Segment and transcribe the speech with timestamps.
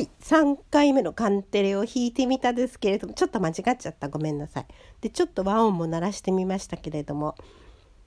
[0.00, 4.66] い3回目のカンテレを弾いてみたですけれどもちょっと間違っちゃったごめんなさい。
[5.00, 7.36] でちょっと和音も鳴らしてみましたけれども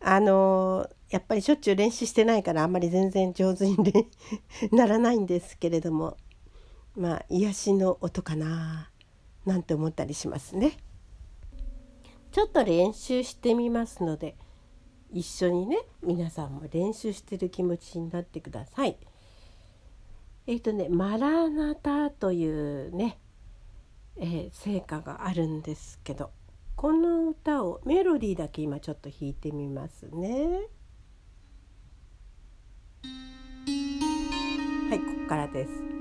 [0.00, 3.76] あのやっぱりしょっちゅう練習してないからあんまり全然上手に
[4.72, 6.16] ならないんですけれども
[6.96, 8.90] まあ癒しの音かな
[9.46, 10.76] なんて思ったりしますね。
[12.32, 14.36] ちょっと練習してみますので
[15.12, 18.96] 一緒にね皆さんも練習してる気持ちになってください。
[20.46, 23.18] えっ、ー、とね「マラナタ」というね、
[24.16, 26.30] えー、聖歌があるんですけど
[26.76, 30.68] この歌をメロディーだけ今ちょっと弾いてみますね。
[34.90, 35.93] はいここからです。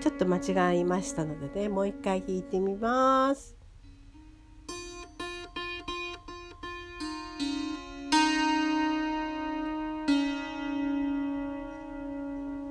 [0.00, 3.56] ちょっと間違いましたのでねもう一回弾いてみます。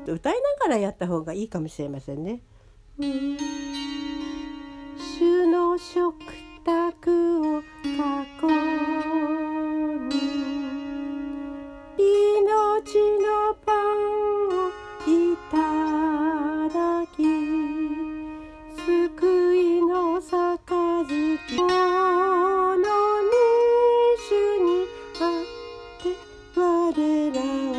[0.08, 2.42] 歌いながらやった方がいいかもしれませんね。
[2.98, 3.38] 主
[5.46, 6.16] の食
[6.66, 7.64] 卓を囲
[8.42, 8.48] と
[12.02, 12.04] い
[27.00, 27.79] うわ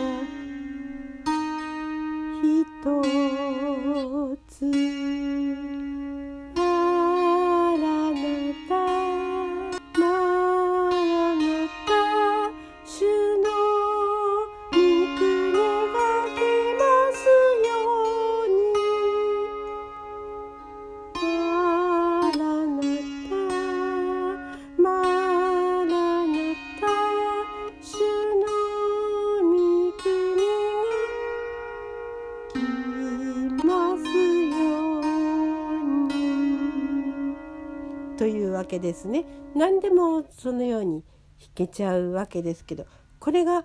[38.70, 39.24] けですね。
[39.56, 41.02] 何でもそのように
[41.40, 42.86] 弾けちゃうわけですけど
[43.18, 43.64] これが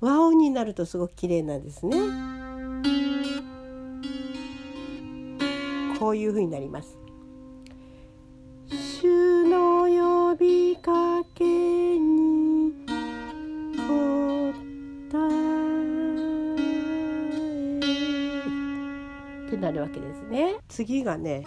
[0.00, 1.96] 和音になるとすごく綺麗なんですね。
[5.98, 6.96] こういう風になります。
[8.70, 11.44] 主の呼びかけ
[11.98, 12.72] に
[13.76, 15.48] 答え。
[19.48, 20.56] ってなるわけですね。
[20.68, 21.44] 次がね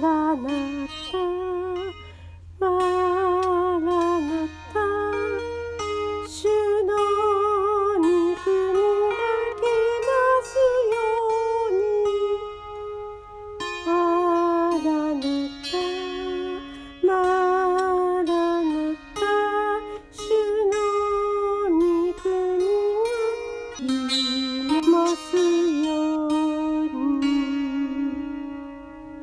[0.00, 0.88] が鳴っ
[2.60, 3.07] た。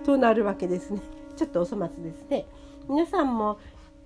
[0.06, 1.02] となるわけですね。
[1.36, 2.46] ちょっとお粗末ですね。
[2.88, 3.60] 皆さんも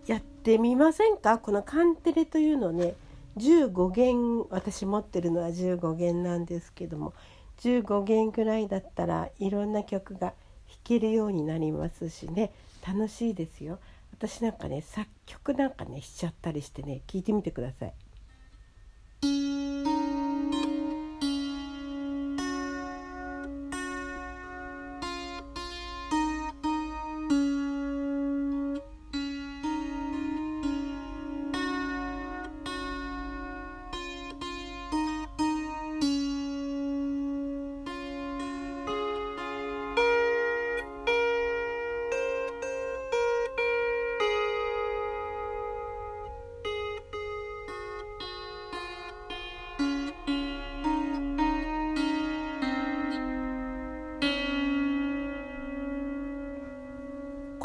[0.07, 1.38] やってみませんか？
[1.38, 2.96] このカンテレというのね
[3.38, 7.13] 15弦私持ってるのは15弦なんですけども
[7.60, 10.34] 15弦ぐらいだったらいろんな曲が弾
[10.84, 12.52] けるようになりますしね。
[12.88, 13.78] 楽しいですよ。
[14.13, 17.94] 私なんかね作曲なんかねしちゃったりしてね聞いてみてください。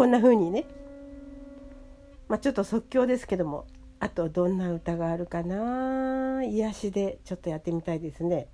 [0.05, 0.67] こんな風にね。
[2.29, 3.65] まあちょっと即興ですけども。
[4.01, 8.49] あとどんな歌があるかな癒しでちょっとやってみたいですね。